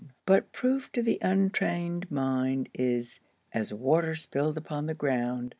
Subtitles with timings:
[0.25, 3.19] But proof to the untrained mind is
[3.53, 5.49] "as water spilled upon the ground."